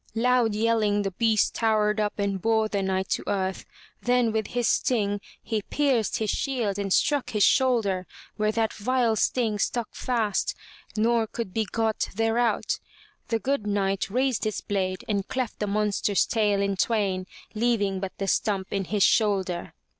Loud 0.15 0.55
yelling, 0.55 1.03
the 1.03 1.11
beast 1.11 1.53
towered 1.53 1.99
up 1.99 2.17
and 2.17 2.41
bore 2.41 2.67
the 2.67 2.81
Knight 2.81 3.07
to 3.09 3.23
earth, 3.29 3.65
then 4.01 4.31
with 4.31 4.47
his 4.47 4.67
sting 4.67 5.21
he 5.43 5.61
pierced 5.69 6.17
his 6.17 6.31
shield 6.31 6.79
and 6.79 6.91
struck 6.91 7.29
his 7.29 7.43
shoulder, 7.43 8.07
where 8.35 8.51
that 8.51 8.73
vile 8.73 9.15
sting 9.15 9.59
stuck 9.59 9.93
fast, 9.93 10.55
nor 10.97 11.27
could 11.27 11.53
be 11.53 11.65
got 11.71 12.09
thereout. 12.15 12.79
The 13.27 13.37
good 13.37 13.67
Knight 13.67 14.09
raised 14.09 14.43
his 14.45 14.59
blade 14.61 15.05
and 15.07 15.27
cleft 15.27 15.59
the 15.59 15.67
monster's 15.67 16.25
tail 16.25 16.63
in 16.63 16.77
twain, 16.77 17.27
leaving 17.53 17.99
but 17.99 18.17
the 18.17 18.27
stump 18.27 18.73
in 18.73 18.85
his 18.85 19.03
shoulder. 19.03 19.75